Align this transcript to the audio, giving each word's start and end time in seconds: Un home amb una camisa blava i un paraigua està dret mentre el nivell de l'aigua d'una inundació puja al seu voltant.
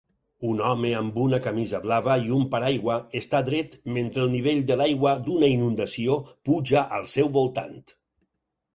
Un 0.51 0.61
home 0.69 0.93
amb 0.99 1.19
una 1.23 1.39
camisa 1.47 1.81
blava 1.83 2.15
i 2.29 2.33
un 2.39 2.47
paraigua 2.55 2.97
està 3.21 3.43
dret 3.51 3.77
mentre 3.99 4.25
el 4.27 4.35
nivell 4.39 4.67
de 4.73 4.81
l'aigua 4.83 5.15
d'una 5.31 5.53
inundació 5.57 6.19
puja 6.51 6.89
al 7.01 7.11
seu 7.17 7.35
voltant. 7.41 7.83